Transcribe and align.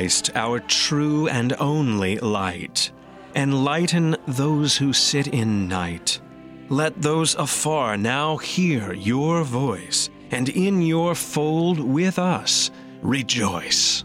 Christ, 0.00 0.30
our 0.34 0.60
true 0.60 1.28
and 1.28 1.52
only 1.60 2.16
light. 2.20 2.90
Enlighten 3.34 4.16
those 4.26 4.74
who 4.78 4.94
sit 4.94 5.26
in 5.28 5.68
night. 5.68 6.22
Let 6.70 7.02
those 7.02 7.34
afar 7.34 7.98
now 7.98 8.38
hear 8.38 8.94
your 8.94 9.44
voice, 9.44 10.08
and 10.30 10.48
in 10.48 10.80
your 10.80 11.14
fold 11.14 11.78
with 11.78 12.18
us 12.18 12.70
rejoice. 13.02 14.04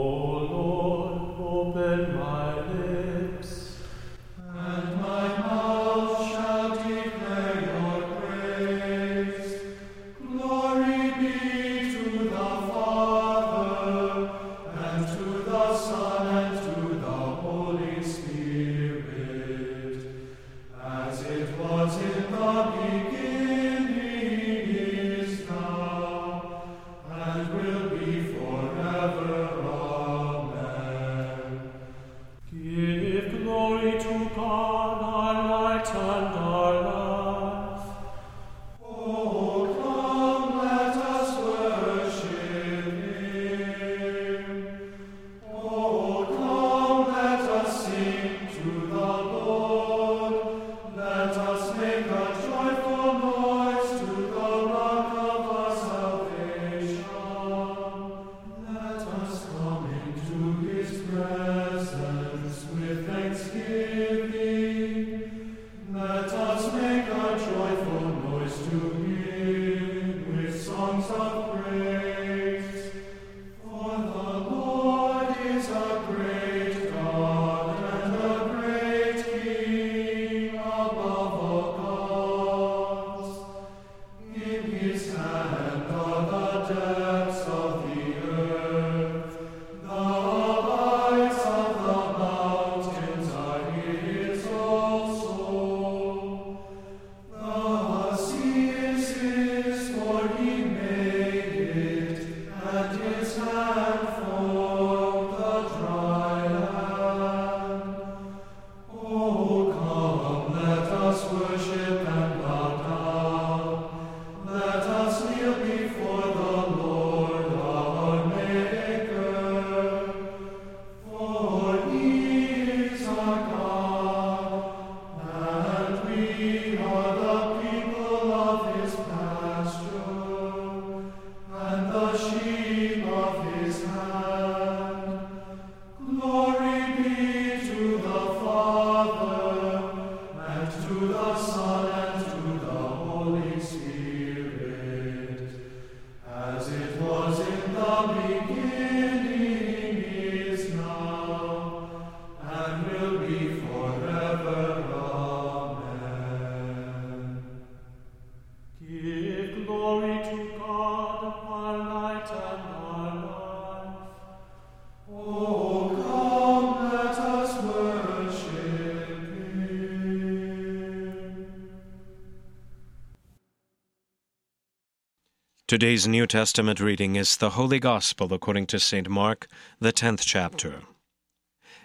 Today's 175.71 176.05
New 176.05 176.27
Testament 176.27 176.81
reading 176.81 177.15
is 177.15 177.37
the 177.37 177.51
Holy 177.51 177.79
Gospel 177.79 178.33
according 178.33 178.67
to 178.67 178.77
St. 178.77 179.07
Mark, 179.07 179.47
the 179.79 179.93
10th 179.93 180.19
chapter. 180.25 180.81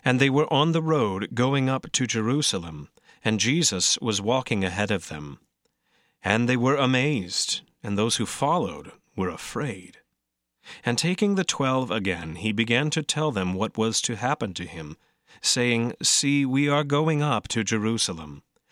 And 0.04 0.19
they 0.19 0.28
were 0.28 0.52
on 0.52 0.72
the 0.72 0.82
road 0.82 1.28
going 1.34 1.69
up 1.69 1.92
to 1.92 2.04
Jerusalem, 2.04 2.88
and 3.24 3.38
Jesus 3.38 3.97
was 4.00 4.20
walking 4.20 4.64
ahead 4.64 4.91
of 4.91 5.06
them. 5.08 5.38
And 6.21 6.48
they 6.48 6.56
were 6.56 6.74
amazed, 6.74 7.60
and 7.80 7.97
those 7.97 8.16
who 8.16 8.27
followed 8.27 8.91
were 9.15 9.28
afraid. 9.28 9.98
And 10.84 10.98
taking 10.98 11.36
the 11.36 11.44
twelve 11.44 11.92
again, 11.92 12.34
he 12.34 12.50
began 12.50 12.91
to 12.91 13.04
tell 13.04 13.30
them 13.30 13.54
what 13.54 13.78
was 13.78 14.03
to 14.03 14.16
happen 14.16 14.53
to 14.54 14.65
him, 14.65 14.97
saying, 15.41 15.92
See, 16.03 16.44
we 16.44 16.68
are 16.68 16.83
going 16.83 17.22
up 17.22 17.47
to 17.47 17.62
Jerusalem. 17.62 18.42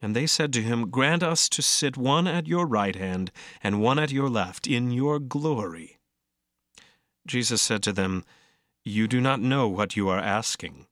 And 0.00 0.14
they 0.14 0.26
said 0.26 0.52
to 0.52 0.62
him, 0.62 0.90
Grant 0.90 1.22
us 1.22 1.48
to 1.50 1.62
sit 1.62 1.96
one 1.96 2.26
at 2.26 2.46
your 2.46 2.66
right 2.66 2.96
hand 2.96 3.32
and 3.62 3.80
one 3.80 3.98
at 3.98 4.10
your 4.10 4.28
left 4.28 4.66
in 4.66 4.90
your 4.90 5.18
glory. 5.18 5.98
Jesus 7.26 7.62
said 7.62 7.82
to 7.84 7.92
them, 7.92 8.24
You 8.84 9.08
do 9.08 9.20
not 9.20 9.40
know 9.40 9.66
what 9.68 9.96
you 9.96 10.08
are 10.08 10.18
asking. 10.18 10.86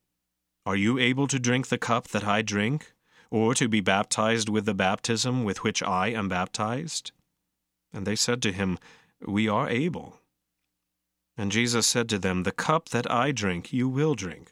Are 0.64 0.76
you 0.76 0.98
able 0.98 1.26
to 1.26 1.38
drink 1.38 1.68
the 1.68 1.78
cup 1.78 2.08
that 2.08 2.24
I 2.24 2.40
drink, 2.40 2.92
or 3.30 3.54
to 3.54 3.68
be 3.68 3.80
baptized 3.80 4.48
with 4.48 4.64
the 4.64 4.74
baptism 4.74 5.44
with 5.44 5.64
which 5.64 5.82
I 5.82 6.08
am 6.08 6.28
baptized? 6.28 7.12
And 7.92 8.06
they 8.06 8.16
said 8.16 8.40
to 8.42 8.52
him, 8.52 8.78
We 9.26 9.48
are 9.48 9.68
able. 9.68 10.20
And 11.36 11.50
Jesus 11.50 11.86
said 11.86 12.08
to 12.10 12.18
them, 12.18 12.44
The 12.44 12.52
cup 12.52 12.90
that 12.90 13.10
I 13.10 13.32
drink 13.32 13.72
you 13.72 13.88
will 13.88 14.14
drink, 14.14 14.51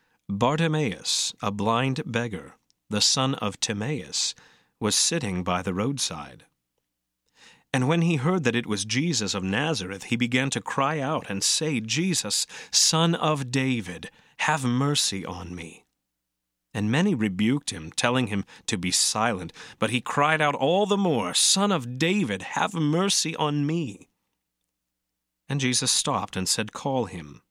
Bartimaeus, 0.33 1.33
a 1.41 1.51
blind 1.51 2.03
beggar, 2.05 2.53
the 2.89 3.01
son 3.01 3.35
of 3.35 3.59
Timaeus, 3.59 4.33
was 4.79 4.95
sitting 4.95 5.43
by 5.43 5.61
the 5.61 5.73
roadside. 5.73 6.45
And 7.73 7.85
when 7.89 8.01
he 8.01 8.15
heard 8.15 8.45
that 8.45 8.55
it 8.55 8.65
was 8.65 8.85
Jesus 8.85 9.33
of 9.33 9.43
Nazareth, 9.43 10.03
he 10.03 10.15
began 10.15 10.49
to 10.51 10.61
cry 10.61 11.01
out 11.01 11.29
and 11.29 11.43
say, 11.43 11.81
Jesus, 11.81 12.47
Son 12.71 13.13
of 13.13 13.51
David, 13.51 14.09
have 14.37 14.63
mercy 14.63 15.25
on 15.25 15.53
me. 15.53 15.83
And 16.73 16.89
many 16.89 17.13
rebuked 17.13 17.71
him, 17.71 17.91
telling 17.91 18.27
him 18.27 18.45
to 18.67 18.77
be 18.77 18.89
silent. 18.89 19.51
But 19.79 19.89
he 19.89 19.99
cried 19.99 20.39
out 20.39 20.55
all 20.55 20.85
the 20.85 20.95
more, 20.95 21.33
Son 21.33 21.73
of 21.73 21.99
David, 21.99 22.41
have 22.41 22.73
mercy 22.73 23.35
on 23.35 23.65
me. 23.65 24.07
And 25.49 25.59
Jesus 25.59 25.91
stopped 25.91 26.37
and 26.37 26.47
said, 26.47 26.71
Call 26.71 27.05
him. 27.05 27.41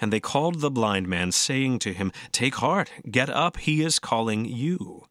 And 0.00 0.12
they 0.12 0.20
called 0.20 0.60
the 0.60 0.70
blind 0.70 1.08
man, 1.08 1.32
saying 1.32 1.78
to 1.80 1.92
him, 1.92 2.12
Take 2.32 2.56
heart, 2.56 2.90
get 3.10 3.30
up, 3.30 3.58
he 3.58 3.82
is 3.82 3.98
calling 3.98 4.44
you. 4.44 5.06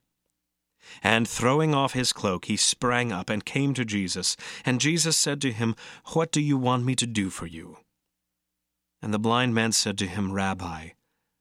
And 1.04 1.28
throwing 1.28 1.74
off 1.74 1.94
his 1.94 2.14
cloak, 2.14 2.46
he 2.46 2.58
sprang 2.58 3.12
up 3.12 3.30
and 3.30 3.46
came 3.46 3.74
to 3.74 3.86
Jesus. 3.86 4.38
And 4.66 4.81
Jesus 4.81 5.18
said 5.18 5.42
to 5.42 5.52
him, 5.52 5.75
What 6.14 6.31
do 6.31 6.42
you 6.42 6.58
want 6.58 6.86
me 6.86 6.96
to 6.96 7.08
do 7.08 7.30
for 7.30 7.46
you? 7.46 7.78
And 9.02 9.14
the 9.14 9.19
blind 9.19 9.54
man 9.54 9.72
said 9.72 9.98
to 10.00 10.08
him, 10.08 10.31
Rabbi, 10.31 10.90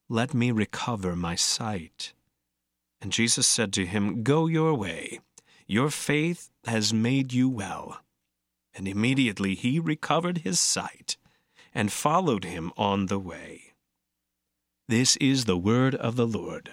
let 0.09 0.35
me 0.35 0.51
recover 0.51 1.17
my 1.17 1.35
sight. 1.35 2.13
And 3.01 3.13
Jesus 3.13 3.47
said 3.47 3.73
to 3.75 3.87
him, 3.87 4.23
Go 4.23 4.47
your 4.47 4.75
way. 4.75 5.21
Your 5.67 5.91
faith 5.91 6.51
has 6.67 6.93
made 6.93 7.33
you 7.33 7.49
well. 7.49 8.01
And 8.75 8.87
immediately 8.87 9.55
he 9.55 9.81
recovered 9.81 10.39
his 10.39 10.61
sight 10.61 11.17
and 11.77 11.93
followed 11.93 12.45
him 12.45 12.73
on 12.79 13.07
the 13.07 13.19
way. 13.19 13.75
This 14.89 15.17
is 15.19 15.45
the 15.45 15.59
word 15.59 15.95
of 15.95 16.17
the 16.17 16.27
Lord. 16.27 16.71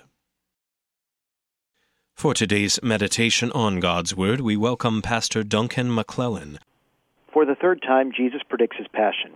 For 2.16 2.34
today's 2.34 2.80
meditation 2.82 3.52
on 3.52 3.82
God's 3.82 4.16
Word, 4.16 4.40
we 4.40 4.56
welcome 4.56 5.02
Pastor 5.02 5.44
Duncan 5.44 5.90
McLellan. 5.90 6.58
For 7.34 7.46
the 7.46 7.56
third 7.56 7.82
time, 7.82 8.14
Jesus 8.16 8.42
predicts 8.48 8.78
his 8.78 8.88
passion. 8.94 9.32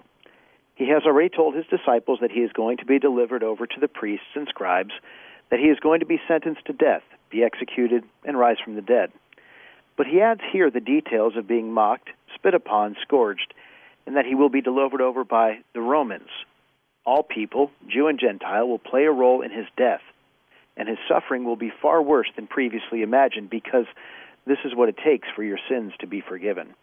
He 0.76 0.88
has 0.88 1.04
already 1.06 1.36
told 1.36 1.54
his 1.54 1.66
disciples 1.66 2.20
that 2.22 2.32
he 2.32 2.40
is 2.40 2.52
going 2.54 2.78
to 2.78 2.86
be 2.86 2.98
delivered 2.98 3.44
over 3.44 3.68
to 3.68 3.80
the 3.82 3.90
priests 3.90 4.36
and 4.36 4.48
scribes, 4.48 4.94
that 5.50 5.60
he 5.60 5.66
is 5.66 5.80
going 5.82 6.00
to 6.00 6.06
be 6.06 6.22
sentenced 6.30 6.66
to 6.68 6.74
death, 6.74 7.04
be 7.30 7.44
executed, 7.44 8.06
and 8.24 8.40
rise 8.40 8.58
from 8.64 8.76
the 8.76 8.82
dead. 8.82 9.12
But 9.98 10.08
he 10.08 10.22
adds 10.22 10.42
here 10.50 10.72
the 10.72 10.80
details 10.80 11.34
of 11.36 11.46
being 11.48 11.74
mocked, 11.74 12.10
spit 12.36 12.54
upon, 12.54 12.96
scourged, 13.02 13.54
and 14.08 14.18
that 14.18 14.26
he 14.26 14.34
will 14.34 14.50
be 14.50 14.62
delivered 14.62 15.02
over 15.02 15.24
by 15.24 15.60
the 15.74 15.82
Romans. 15.82 16.30
All 17.06 17.22
people, 17.22 17.70
Jew 17.88 18.08
and 18.08 18.20
Gentile, 18.20 18.68
will 18.68 18.80
play 18.80 19.06
a 19.06 19.12
role 19.12 19.44
in 19.44 19.52
his 19.52 19.68
death 19.78 20.02
and 20.78 20.88
his 20.88 21.00
suffering 21.10 21.44
will 21.44 21.56
be 21.56 21.74
far 21.82 22.02
worse 22.02 22.28
than 22.36 22.48
previously 22.48 23.02
imagined 23.02 23.50
because 23.50 23.86
this 24.46 24.60
is 24.64 24.76
what 24.76 24.90
it 24.90 24.98
takes 25.04 25.28
for 25.36 25.44
your 25.44 25.58
sins 25.68 25.92
to 26.00 26.08
be 26.08 26.22
forgiven. 26.22 26.74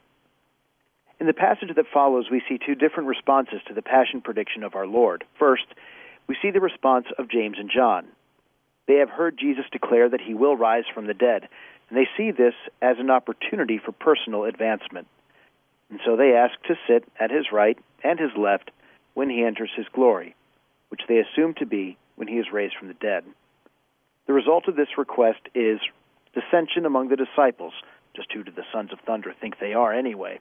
In 1.21 1.27
the 1.27 1.33
passage 1.33 1.71
that 1.75 1.87
follows, 1.95 2.27
we 2.31 2.43
see 2.49 2.59
two 2.59 2.75
different 2.75 3.09
responses 3.09 3.61
to 3.69 3.75
the 3.75 3.83
passion 3.83 4.21
prediction 4.21 4.65
of 4.65 4.75
our 4.75 4.87
Lord. 4.87 5.25
First, 5.39 5.65
we 6.27 6.37
see 6.43 6.51
the 6.51 6.61
response 6.61 7.07
of 7.19 7.31
James 7.31 7.57
and 7.59 7.71
John. 7.71 8.07
They 8.87 8.97
have 8.97 9.11
heard 9.11 9.39
Jesus 9.39 9.65
declare 9.71 10.09
that 10.09 10.21
he 10.21 10.35
will 10.35 10.57
rise 10.57 10.85
from 10.93 11.07
the 11.07 11.15
dead, 11.15 11.49
and 11.89 11.97
they 11.97 12.09
see 12.17 12.33
this 12.33 12.55
as 12.83 12.97
an 12.99 13.11
opportunity 13.11 13.79
for 13.79 13.93
personal 13.93 14.45
advancement. 14.45 15.07
And 15.91 16.01
so 16.05 16.17
they 16.17 16.35
ask 16.35 16.61
to 16.65 16.75
sit 16.87 17.05
at 17.19 17.31
his 17.31 17.53
right 17.53 17.79
and 18.03 18.19
his 18.19 18.33
left 18.37 18.71
when 19.15 19.31
he 19.31 19.45
enters 19.45 19.71
his 19.77 19.87
glory, 19.93 20.35
which 20.89 21.03
they 21.09 21.19
assume 21.19 21.55
to 21.55 21.67
be 21.67 21.97
when 22.17 22.29
he 22.29 22.39
is 22.39 22.53
raised 22.53 22.75
from 22.77 22.89
the 22.89 22.95
dead. 22.95 23.25
The 24.27 24.33
result 24.33 24.69
of 24.69 24.77
this 24.77 24.99
request 24.99 25.41
is 25.55 25.81
dissension 26.35 26.87
among 26.87 27.09
the 27.09 27.17
disciples, 27.17 27.75
just 28.17 28.33
who 28.33 28.43
do 28.43 28.51
the 28.51 28.65
sons 28.73 28.93
of 28.93 29.01
thunder 29.01 29.35
think 29.39 29.59
they 29.59 29.75
are 29.75 29.93
anyway. 29.93 30.41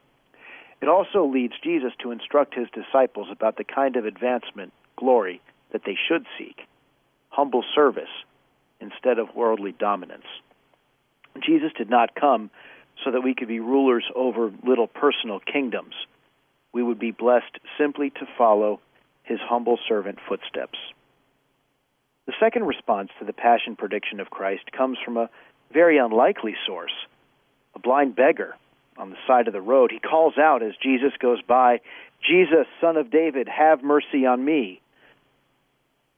It 0.82 0.90
also 0.90 1.26
leads 1.26 1.54
Jesus 1.64 1.94
to 2.02 2.12
instruct 2.12 2.56
his 2.56 2.68
disciples 2.74 3.28
about 3.32 3.58
the 3.58 3.64
kind 3.64 3.96
of 3.96 4.06
advancement, 4.06 4.74
glory, 4.98 5.42
that 5.72 5.84
they 5.86 5.98
should 6.08 6.26
seek 6.38 6.68
humble 7.30 7.64
service 7.74 8.10
instead 8.80 9.18
of 9.18 9.36
worldly 9.36 9.72
dominance. 9.72 10.26
Jesus 11.42 11.72
did 11.76 11.90
not 11.90 12.14
come 12.16 12.52
so 13.04 13.12
that 13.12 13.22
we 13.22 13.36
could 13.36 13.48
be 13.48 13.60
rulers 13.60 14.06
over 14.16 14.52
little 14.66 14.88
personal 14.88 15.40
kingdoms. 15.40 15.94
We 16.74 16.84
would 16.84 17.00
be 17.00 17.12
blessed 17.12 17.60
simply 17.78 18.10
to 18.12 18.28
follow 18.38 18.80
his 19.24 19.40
humble 19.42 19.80
servant 19.88 20.20
footsteps. 20.28 20.78
The 22.26 22.34
second 22.40 22.66
response 22.66 23.10
to 23.20 23.26
the 23.26 23.34
passion 23.34 23.76
prediction 23.76 24.20
of 24.20 24.30
Christ 24.30 24.72
comes 24.72 24.98
from 25.04 25.18
a 25.18 25.30
very 25.72 25.98
unlikely 25.98 26.56
source 26.66 26.94
a 27.76 27.80
blind 27.80 28.16
beggar 28.16 28.56
on 28.98 29.10
the 29.10 29.18
side 29.28 29.48
of 29.48 29.54
the 29.54 29.62
road. 29.62 29.92
He 29.92 30.00
calls 30.00 30.38
out 30.38 30.62
as 30.62 30.74
Jesus 30.82 31.12
goes 31.20 31.42
by, 31.42 31.82
Jesus, 32.22 32.68
son 32.80 32.98
of 32.98 33.10
David, 33.10 33.48
have 33.48 33.84
mercy 33.84 34.26
on 34.26 34.46
me. 34.46 34.82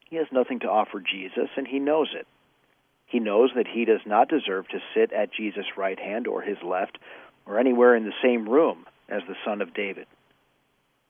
He 0.09 0.17
has 0.17 0.27
nothing 0.31 0.59
to 0.59 0.69
offer 0.69 0.99
Jesus, 0.99 1.49
and 1.55 1.67
he 1.67 1.79
knows 1.79 2.09
it. 2.13 2.27
He 3.05 3.19
knows 3.19 3.51
that 3.55 3.67
he 3.67 3.85
does 3.85 4.01
not 4.05 4.29
deserve 4.29 4.67
to 4.69 4.81
sit 4.93 5.13
at 5.13 5.33
Jesus' 5.33 5.77
right 5.77 5.99
hand 5.99 6.27
or 6.27 6.41
his 6.41 6.57
left, 6.63 6.97
or 7.45 7.59
anywhere 7.59 7.95
in 7.95 8.05
the 8.05 8.13
same 8.23 8.49
room 8.49 8.85
as 9.07 9.21
the 9.27 9.35
Son 9.45 9.61
of 9.61 9.73
David. 9.73 10.07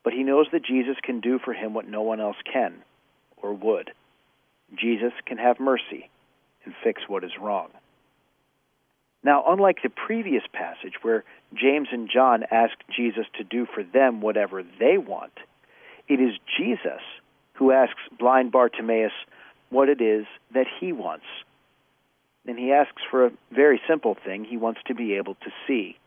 But 0.03 0.13
he 0.13 0.23
knows 0.23 0.47
that 0.51 0.65
Jesus 0.65 0.97
can 1.01 1.21
do 1.21 1.39
for 1.39 1.53
him 1.53 1.73
what 1.73 1.87
no 1.87 2.01
one 2.01 2.19
else 2.19 2.37
can 2.51 2.75
or 3.37 3.53
would. 3.53 3.91
Jesus 4.75 5.13
can 5.25 5.37
have 5.37 5.59
mercy 5.59 6.09
and 6.65 6.73
fix 6.83 7.03
what 7.07 7.23
is 7.23 7.31
wrong. 7.39 7.69
Now, 9.23 9.43
unlike 9.47 9.77
the 9.81 9.89
previous 9.89 10.43
passage 10.53 10.93
where 11.01 11.23
James 11.53 11.87
and 11.91 12.09
John 12.09 12.43
ask 12.51 12.73
Jesus 12.95 13.25
to 13.37 13.43
do 13.43 13.65
for 13.65 13.83
them 13.83 14.21
whatever 14.21 14.61
they 14.61 14.97
want, 14.97 15.33
it 16.07 16.19
is 16.19 16.37
Jesus 16.57 17.01
who 17.53 17.71
asks 17.71 18.01
blind 18.19 18.51
Bartimaeus 18.51 19.13
what 19.69 19.89
it 19.89 20.01
is 20.01 20.25
that 20.53 20.67
he 20.79 20.91
wants. 20.91 21.25
And 22.47 22.59
he 22.59 22.71
asks 22.71 23.01
for 23.09 23.25
a 23.25 23.31
very 23.51 23.81
simple 23.87 24.15
thing. 24.23 24.45
He 24.45 24.57
wants 24.57 24.81
to 24.87 24.95
be 24.95 25.15
able 25.15 25.35
to 25.35 25.51
see. 25.67 25.97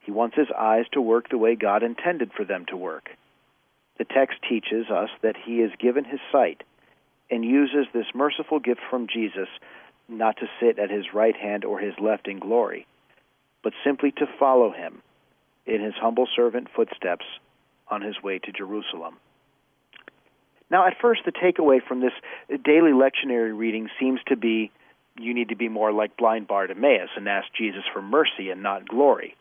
He 0.00 0.10
wants 0.12 0.36
his 0.36 0.48
eyes 0.56 0.84
to 0.92 1.00
work 1.00 1.30
the 1.30 1.38
way 1.38 1.56
God 1.56 1.82
intended 1.82 2.32
for 2.36 2.44
them 2.44 2.66
to 2.68 2.76
work. 2.76 3.10
The 3.96 4.04
text 4.04 4.38
teaches 4.48 4.90
us 4.90 5.08
that 5.22 5.36
he 5.36 5.60
is 5.60 5.70
given 5.78 6.04
his 6.04 6.20
sight 6.30 6.62
and 7.30 7.44
uses 7.44 7.86
this 7.92 8.06
merciful 8.14 8.58
gift 8.58 8.80
from 8.90 9.06
Jesus 9.06 9.48
not 10.08 10.36
to 10.38 10.46
sit 10.60 10.78
at 10.78 10.90
his 10.90 11.14
right 11.14 11.36
hand 11.36 11.64
or 11.64 11.78
his 11.78 11.94
left 11.98 12.28
in 12.28 12.38
glory, 12.38 12.86
but 13.62 13.72
simply 13.82 14.10
to 14.12 14.26
follow 14.38 14.70
him 14.70 15.00
in 15.64 15.80
his 15.80 15.94
humble 15.94 16.28
servant 16.36 16.68
footsteps 16.74 17.24
on 17.88 18.02
his 18.02 18.22
way 18.22 18.38
to 18.38 18.52
Jerusalem. 18.52 19.16
Now, 20.70 20.86
at 20.86 21.00
first, 21.00 21.22
the 21.24 21.32
takeaway 21.32 21.80
from 21.82 22.00
this 22.00 22.12
daily 22.64 22.92
lectionary 22.92 23.56
reading 23.56 23.88
seems 23.98 24.20
to 24.26 24.36
be 24.36 24.70
you 25.18 25.34
need 25.34 25.50
to 25.50 25.56
be 25.56 25.68
more 25.68 25.92
like 25.92 26.16
blind 26.16 26.48
Bartimaeus 26.48 27.10
and 27.16 27.28
ask 27.28 27.46
Jesus 27.56 27.84
for 27.92 28.02
mercy 28.02 28.50
and 28.50 28.62
not 28.62 28.88
glory. 28.88 29.36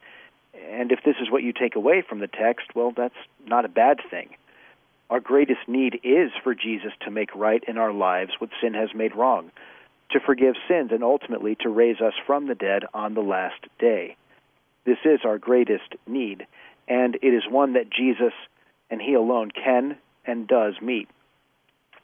And 0.69 0.91
if 0.91 0.99
this 1.03 1.15
is 1.21 1.31
what 1.31 1.43
you 1.43 1.51
take 1.51 1.75
away 1.75 2.03
from 2.07 2.19
the 2.19 2.27
text, 2.27 2.75
well, 2.75 2.93
that's 2.95 3.15
not 3.45 3.65
a 3.65 3.69
bad 3.69 3.99
thing. 4.09 4.29
Our 5.09 5.19
greatest 5.19 5.67
need 5.67 5.99
is 6.03 6.31
for 6.43 6.55
Jesus 6.55 6.91
to 7.01 7.11
make 7.11 7.35
right 7.35 7.63
in 7.67 7.77
our 7.77 7.91
lives 7.91 8.31
what 8.39 8.49
sin 8.61 8.73
has 8.73 8.89
made 8.93 9.15
wrong, 9.15 9.51
to 10.11 10.19
forgive 10.19 10.55
sins, 10.67 10.91
and 10.91 11.03
ultimately 11.03 11.55
to 11.61 11.69
raise 11.69 12.01
us 12.01 12.13
from 12.25 12.47
the 12.47 12.55
dead 12.55 12.83
on 12.93 13.13
the 13.13 13.21
last 13.21 13.65
day. 13.79 14.15
This 14.85 14.99
is 15.05 15.21
our 15.25 15.37
greatest 15.37 15.95
need, 16.07 16.45
and 16.87 17.15
it 17.15 17.33
is 17.33 17.43
one 17.49 17.73
that 17.73 17.89
Jesus 17.89 18.33
and 18.89 19.01
He 19.01 19.13
alone 19.13 19.51
can 19.51 19.97
and 20.25 20.47
does 20.47 20.75
meet. 20.81 21.09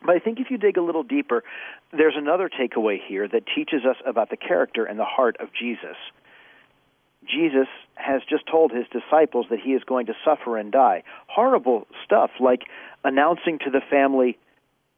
But 0.02 0.16
I 0.16 0.20
think 0.20 0.40
if 0.40 0.50
you 0.50 0.58
dig 0.58 0.78
a 0.78 0.82
little 0.82 1.04
deeper, 1.04 1.44
there's 1.92 2.16
another 2.18 2.50
takeaway 2.50 2.98
here 3.06 3.28
that 3.28 3.44
teaches 3.54 3.82
us 3.86 3.98
about 4.06 4.30
the 4.30 4.38
character 4.38 4.86
and 4.86 4.98
the 4.98 5.06
heart 5.06 5.38
of 5.40 5.50
Jesus. 5.54 5.98
Jesus 7.26 7.68
has 7.96 8.22
just 8.30 8.48
told 8.48 8.72
his 8.72 8.86
disciples 8.88 9.48
that 9.50 9.60
he 9.60 9.72
is 9.72 9.84
going 9.84 10.06
to 10.06 10.14
suffer 10.24 10.58
and 10.58 10.72
die. 10.72 11.04
Horrible 11.28 11.86
stuff, 12.06 12.32
like 12.40 12.62
announcing 13.04 13.60
to 13.60 13.70
the 13.70 13.82
family, 13.90 14.38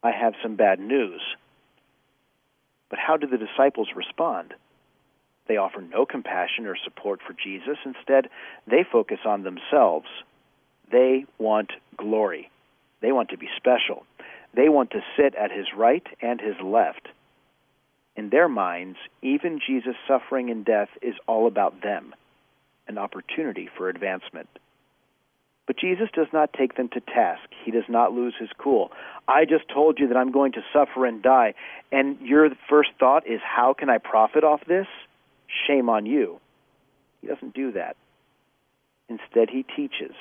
I 0.03 0.11
have 0.11 0.33
some 0.41 0.55
bad 0.55 0.79
news. 0.79 1.21
But 2.89 2.99
how 2.99 3.17
do 3.17 3.25
the 3.25 3.37
disciples 3.37 3.89
respond? 3.95 4.53
They 5.47 5.57
offer 5.57 5.81
no 5.81 6.05
compassion 6.05 6.67
or 6.67 6.77
support 6.83 7.21
for 7.25 7.33
Jesus. 7.33 7.77
Instead, 7.85 8.29
they 8.67 8.85
focus 8.89 9.19
on 9.25 9.43
themselves. 9.43 10.07
They 10.91 11.25
want 11.39 11.71
glory. 11.97 12.51
They 13.01 13.11
want 13.11 13.29
to 13.29 13.37
be 13.37 13.49
special. 13.57 14.05
They 14.53 14.69
want 14.69 14.91
to 14.91 15.01
sit 15.17 15.35
at 15.35 15.51
his 15.51 15.67
right 15.75 16.05
and 16.21 16.39
his 16.39 16.55
left. 16.63 17.07
In 18.15 18.29
their 18.29 18.49
minds, 18.49 18.97
even 19.21 19.59
Jesus' 19.65 19.95
suffering 20.07 20.49
and 20.49 20.65
death 20.65 20.89
is 21.01 21.15
all 21.27 21.47
about 21.47 21.81
them, 21.81 22.13
an 22.87 22.97
opportunity 22.97 23.69
for 23.77 23.87
advancement. 23.87 24.49
But 25.67 25.77
Jesus 25.77 26.09
does 26.13 26.27
not 26.33 26.51
take 26.51 26.75
them 26.75 26.89
to 26.89 26.99
task. 26.99 27.47
He 27.63 27.71
does 27.71 27.87
not 27.87 28.11
lose 28.11 28.33
his 28.37 28.49
cool. 28.57 28.91
I 29.27 29.45
just 29.45 29.69
told 29.73 29.99
you 29.99 30.07
that 30.09 30.17
I'm 30.17 30.31
going 30.31 30.51
to 30.53 30.63
suffer 30.73 31.05
and 31.05 31.21
die, 31.21 31.53
and 31.91 32.19
your 32.19 32.49
first 32.69 32.89
thought 32.99 33.25
is, 33.25 33.39
How 33.41 33.73
can 33.73 33.89
I 33.89 33.97
profit 33.97 34.43
off 34.43 34.65
this? 34.67 34.87
Shame 35.67 35.87
on 35.87 36.05
you. 36.05 36.41
He 37.21 37.27
doesn't 37.27 37.53
do 37.53 37.71
that. 37.73 37.95
Instead, 39.07 39.49
he 39.49 39.63
teaches. 39.63 40.15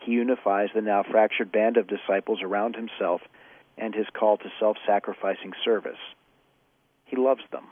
He 0.00 0.12
unifies 0.12 0.70
the 0.74 0.80
now 0.80 1.02
fractured 1.02 1.52
band 1.52 1.76
of 1.76 1.86
disciples 1.86 2.40
around 2.42 2.74
himself 2.74 3.20
and 3.76 3.94
his 3.94 4.06
call 4.12 4.36
to 4.38 4.50
self 4.58 4.76
sacrificing 4.86 5.52
service. 5.64 5.98
He 7.04 7.16
loves 7.16 7.42
them. 7.50 7.64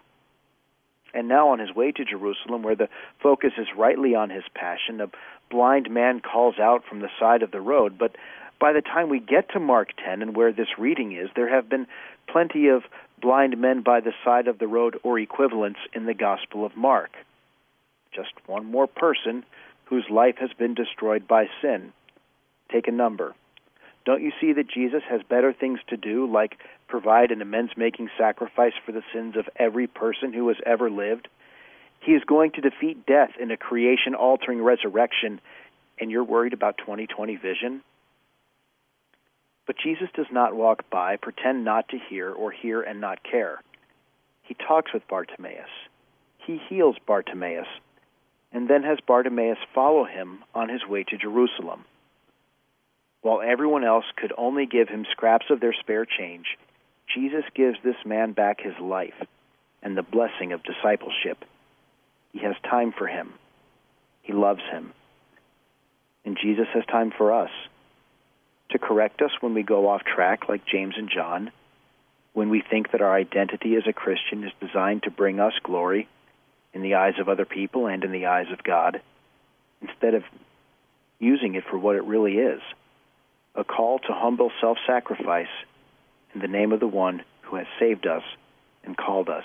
And 1.14 1.26
now, 1.26 1.48
on 1.48 1.58
his 1.58 1.74
way 1.74 1.90
to 1.92 2.04
Jerusalem, 2.04 2.62
where 2.62 2.76
the 2.76 2.90
focus 3.22 3.52
is 3.56 3.66
rightly 3.76 4.14
on 4.14 4.28
his 4.28 4.44
passion, 4.54 5.00
a 5.00 5.08
blind 5.50 5.90
man 5.90 6.20
calls 6.20 6.58
out 6.58 6.84
from 6.86 7.00
the 7.00 7.08
side 7.18 7.42
of 7.42 7.50
the 7.50 7.62
road. 7.62 7.96
But 7.98 8.14
by 8.60 8.72
the 8.72 8.82
time 8.82 9.08
we 9.08 9.20
get 9.20 9.50
to 9.50 9.60
Mark 9.60 9.88
10 10.04 10.20
and 10.20 10.36
where 10.36 10.52
this 10.52 10.78
reading 10.78 11.12
is, 11.12 11.30
there 11.34 11.48
have 11.48 11.68
been 11.68 11.86
plenty 12.26 12.68
of 12.68 12.82
blind 13.20 13.58
men 13.58 13.80
by 13.82 14.00
the 14.00 14.12
side 14.22 14.48
of 14.48 14.58
the 14.58 14.66
road 14.66 14.98
or 15.02 15.18
equivalents 15.18 15.80
in 15.94 16.04
the 16.04 16.14
Gospel 16.14 16.66
of 16.66 16.76
Mark. 16.76 17.10
Just 18.14 18.32
one 18.46 18.66
more 18.66 18.86
person 18.86 19.44
whose 19.86 20.04
life 20.10 20.36
has 20.38 20.50
been 20.58 20.74
destroyed 20.74 21.26
by 21.26 21.46
sin. 21.62 21.92
Take 22.70 22.88
a 22.88 22.92
number. 22.92 23.34
Don't 24.04 24.22
you 24.22 24.32
see 24.40 24.52
that 24.54 24.70
Jesus 24.70 25.02
has 25.08 25.20
better 25.28 25.52
things 25.52 25.80
to 25.88 25.96
do, 25.96 26.30
like 26.30 26.58
provide 26.86 27.30
an 27.30 27.42
amends 27.42 27.72
making 27.76 28.08
sacrifice 28.16 28.72
for 28.84 28.92
the 28.92 29.02
sins 29.12 29.36
of 29.36 29.48
every 29.56 29.86
person 29.86 30.32
who 30.32 30.48
has 30.48 30.56
ever 30.64 30.90
lived? 30.90 31.28
He 32.00 32.12
is 32.12 32.22
going 32.24 32.52
to 32.52 32.60
defeat 32.60 33.06
death 33.06 33.32
in 33.40 33.50
a 33.50 33.56
creation 33.56 34.14
altering 34.14 34.62
resurrection, 34.62 35.40
and 36.00 36.10
you're 36.10 36.24
worried 36.24 36.52
about 36.52 36.78
2020 36.78 37.36
vision? 37.36 37.82
But 39.66 39.76
Jesus 39.82 40.08
does 40.14 40.30
not 40.32 40.54
walk 40.54 40.88
by, 40.88 41.16
pretend 41.16 41.64
not 41.64 41.88
to 41.90 41.98
hear, 42.08 42.32
or 42.32 42.50
hear 42.50 42.80
and 42.80 43.00
not 43.00 43.22
care. 43.22 43.60
He 44.42 44.54
talks 44.54 44.94
with 44.94 45.06
Bartimaeus. 45.08 45.68
He 46.38 46.58
heals 46.68 46.96
Bartimaeus, 47.06 47.66
and 48.52 48.68
then 48.68 48.82
has 48.84 48.98
Bartimaeus 49.06 49.58
follow 49.74 50.04
him 50.04 50.42
on 50.54 50.70
his 50.70 50.86
way 50.86 51.04
to 51.04 51.18
Jerusalem. 51.18 51.84
While 53.22 53.42
everyone 53.42 53.84
else 53.84 54.04
could 54.16 54.32
only 54.36 54.66
give 54.66 54.88
him 54.88 55.06
scraps 55.10 55.46
of 55.50 55.60
their 55.60 55.74
spare 55.74 56.06
change, 56.06 56.46
Jesus 57.12 57.44
gives 57.54 57.78
this 57.82 57.96
man 58.04 58.32
back 58.32 58.60
his 58.60 58.78
life 58.80 59.14
and 59.82 59.96
the 59.96 60.02
blessing 60.02 60.52
of 60.52 60.62
discipleship. 60.62 61.44
He 62.32 62.40
has 62.40 62.54
time 62.68 62.92
for 62.92 63.06
him. 63.06 63.32
He 64.22 64.32
loves 64.32 64.62
him. 64.70 64.92
And 66.24 66.38
Jesus 66.40 66.66
has 66.74 66.84
time 66.86 67.12
for 67.16 67.32
us 67.32 67.50
to 68.70 68.78
correct 68.78 69.22
us 69.22 69.30
when 69.40 69.54
we 69.54 69.62
go 69.62 69.88
off 69.88 70.02
track, 70.04 70.48
like 70.48 70.66
James 70.66 70.94
and 70.96 71.10
John, 71.10 71.50
when 72.34 72.50
we 72.50 72.60
think 72.60 72.92
that 72.92 73.00
our 73.00 73.14
identity 73.14 73.76
as 73.76 73.84
a 73.86 73.92
Christian 73.92 74.44
is 74.44 74.52
designed 74.60 75.04
to 75.04 75.10
bring 75.10 75.40
us 75.40 75.54
glory 75.62 76.06
in 76.74 76.82
the 76.82 76.96
eyes 76.96 77.14
of 77.18 77.28
other 77.28 77.46
people 77.46 77.86
and 77.86 78.04
in 78.04 78.12
the 78.12 78.26
eyes 78.26 78.52
of 78.52 78.62
God, 78.62 79.00
instead 79.80 80.14
of 80.14 80.22
using 81.18 81.54
it 81.54 81.64
for 81.68 81.78
what 81.78 81.96
it 81.96 82.04
really 82.04 82.34
is 82.34 82.60
a 83.58 83.64
call 83.64 83.98
to 83.98 84.12
humble 84.12 84.52
self 84.60 84.78
sacrifice 84.86 85.48
in 86.32 86.40
the 86.40 86.48
name 86.48 86.72
of 86.72 86.80
the 86.80 86.86
one 86.86 87.22
who 87.42 87.56
has 87.56 87.66
saved 87.80 88.06
us 88.06 88.22
and 88.84 88.96
called 88.96 89.28
us. 89.28 89.44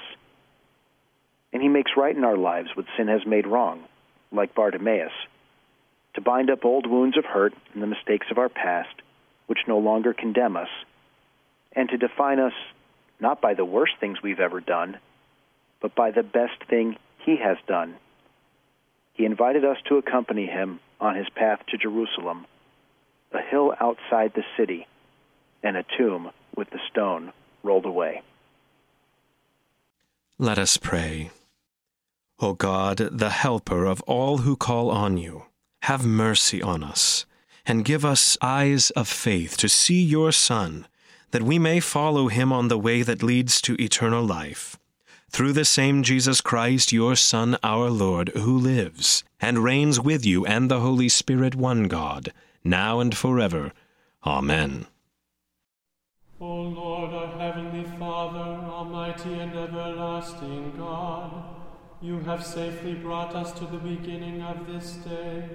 And 1.52 1.62
he 1.62 1.68
makes 1.68 1.92
right 1.98 2.16
in 2.16 2.24
our 2.24 2.38
lives 2.38 2.70
what 2.76 2.86
sin 2.96 3.08
has 3.08 3.26
made 3.26 3.48
wrong, 3.48 3.84
like 4.32 4.54
Bartimaeus, 4.54 5.12
to 6.14 6.22
bind 6.22 6.52
up 6.52 6.64
old 6.64 6.86
wounds 6.86 7.18
of 7.18 7.26
hurt 7.26 7.54
and 7.74 7.82
the 7.82 7.88
mistakes 7.88 8.28
of 8.30 8.38
our 8.38 8.50
past, 8.50 8.94
which 9.48 9.68
no 9.68 9.80
longer 9.80 10.14
condemn 10.14 10.58
us, 10.58 10.70
and 11.72 11.90
to 11.90 11.98
define 11.98 12.40
us 12.40 12.54
not 13.20 13.42
by 13.42 13.56
the 13.56 13.66
worst 13.66 13.94
things 14.00 14.22
we've 14.22 14.40
ever 14.40 14.60
done, 14.60 14.98
but 15.82 15.96
by 15.96 16.12
the 16.12 16.24
best 16.24 16.64
thing 16.70 16.98
he 17.20 17.38
has 17.38 17.58
done. 17.68 17.96
He 19.14 19.26
invited 19.26 19.66
us 19.66 19.78
to 19.88 19.98
accompany 19.98 20.46
him 20.46 20.80
on 21.00 21.16
his 21.16 21.30
path 21.36 21.60
to 21.70 21.78
Jerusalem 21.78 22.46
a 23.34 23.42
hill 23.42 23.74
outside 23.80 24.34
the 24.34 24.44
city, 24.58 24.88
and 25.62 25.78
a 25.78 25.86
tomb 25.98 26.32
with 26.56 26.70
the 26.70 26.80
stone 26.90 27.34
rolled 27.64 27.86
away. 27.86 28.22
Let 30.38 30.58
us 30.58 30.78
pray. 30.78 31.32
O 32.40 32.54
God, 32.54 32.98
the 32.98 33.30
helper 33.30 33.86
of 33.86 34.02
all 34.02 34.40
who 34.40 34.56
call 34.56 34.90
on 34.90 35.18
you, 35.18 35.44
have 35.84 36.06
mercy 36.06 36.62
on 36.62 36.84
us, 36.84 37.26
and 37.66 37.86
give 37.86 38.04
us 38.04 38.38
eyes 38.42 38.90
of 38.92 39.08
faith 39.08 39.56
to 39.58 39.70
see 39.70 40.02
your 40.02 40.32
Son, 40.32 40.88
that 41.32 41.44
we 41.44 41.58
may 41.58 41.80
follow 41.80 42.28
him 42.28 42.52
on 42.52 42.68
the 42.68 42.78
way 42.78 43.02
that 43.02 43.24
leads 43.24 43.62
to 43.62 43.82
eternal 43.82 44.24
life. 44.24 44.78
Through 45.30 45.54
the 45.54 45.66
same 45.66 46.04
Jesus 46.04 46.42
Christ, 46.42 46.92
your 46.92 47.16
Son, 47.16 47.58
our 47.64 47.90
Lord, 47.90 48.30
who 48.30 48.58
lives 48.58 49.24
and 49.40 49.60
reigns 49.60 50.00
with 50.00 50.26
you 50.26 50.46
and 50.46 50.70
the 50.70 50.80
Holy 50.80 51.10
Spirit, 51.10 51.56
one 51.56 51.88
God, 51.88 52.32
now 52.64 53.00
and 53.00 53.16
forever. 53.16 53.72
Amen. 54.26 54.88
O 56.40 56.62
Lord, 56.62 57.14
our 57.14 57.40
heavenly 57.40 57.86
Father, 57.98 58.66
almighty 58.66 59.34
and 59.34 59.56
everlasting 59.56 60.74
God, 60.78 61.44
you 62.02 62.20
have 62.22 62.46
safely 62.46 62.96
brought 62.96 63.36
us 63.36 63.52
to 63.54 63.66
the 63.66 63.78
beginning 63.78 64.42
of 64.42 64.68
this 64.68 64.94
day. 64.94 65.48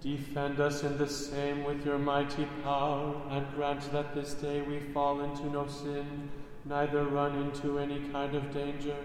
Defend 0.00 0.60
us 0.60 0.82
in 0.82 0.96
the 0.98 1.08
same 1.08 1.64
with 1.64 1.84
your 1.84 1.98
mighty 1.98 2.46
power, 2.62 3.14
and 3.30 3.46
grant 3.54 3.92
that 3.92 4.14
this 4.14 4.34
day 4.34 4.62
we 4.62 4.80
fall 4.92 5.20
into 5.20 5.50
no 5.50 5.66
sin, 5.66 6.30
neither 6.64 7.04
run 7.04 7.36
into 7.42 7.78
any 7.78 8.00
kind 8.10 8.34
of 8.34 8.52
danger, 8.52 8.96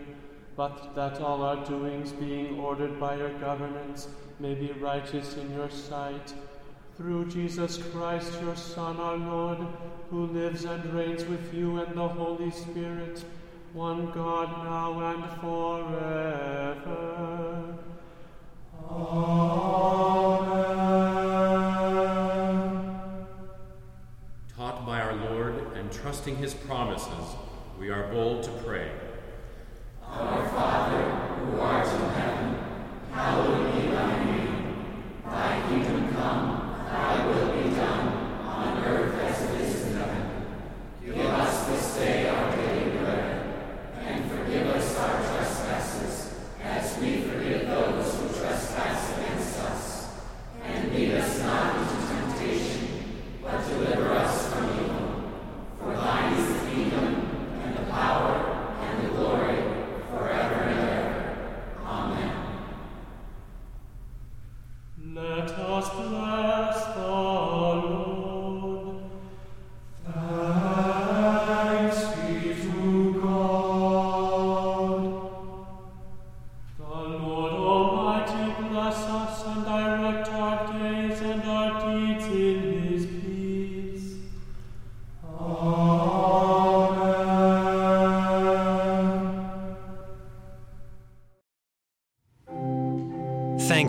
but 0.56 0.96
that 0.96 1.20
all 1.20 1.42
our 1.42 1.64
doings, 1.66 2.12
being 2.12 2.60
ordered 2.60 3.00
by 3.00 3.16
your 3.16 3.34
governance, 3.40 4.08
may 4.40 4.54
be 4.54 4.72
righteous 4.74 5.36
in 5.36 5.52
your 5.54 5.70
sight 5.70 6.34
through 6.98 7.26
Jesus 7.30 7.78
Christ, 7.92 8.40
your 8.42 8.56
Son, 8.56 8.98
our 8.98 9.18
Lord, 9.18 9.58
who 10.10 10.28
lives 10.28 10.66
and 10.66 10.94
reigns 10.94 11.26
with 11.26 11.54
you 11.54 11.80
and 11.80 11.96
the 11.96 12.08
Holy 12.08 12.52
Spirit, 12.52 13.26
one 13.74 14.12
God, 14.12 14.64
now 14.64 15.00
and 15.00 15.24
forever. 15.42 17.04
Amen. 18.92 20.44
Taught 24.56 24.86
by 24.86 25.02
our 25.02 25.16
Lord 25.16 25.56
and 25.76 25.92
trusting 25.92 26.36
his 26.36 26.54
promises, 26.54 27.36
we 27.80 27.90
are 27.90 28.08
bold 28.12 28.44
to 28.44 28.52
pray. 28.64 28.92